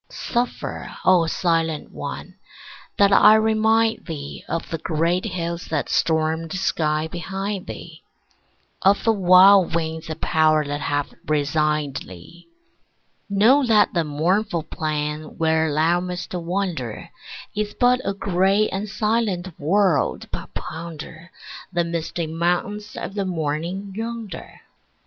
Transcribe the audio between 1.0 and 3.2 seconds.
O silent one, that